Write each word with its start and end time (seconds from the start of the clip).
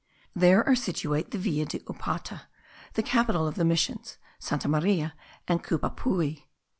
There 0.35 0.63
are 0.67 0.73
situate 0.73 1.29
the 1.29 1.37
Villa 1.37 1.65
de 1.65 1.77
Upata,* 1.81 2.47
the 2.95 3.03
capital 3.03 3.47
of 3.47 3.53
the 3.53 3.63
missions, 3.63 4.17
Santa 4.39 4.67
Maria, 4.67 5.13
and 5.47 5.63
Cupapui. 5.63 6.45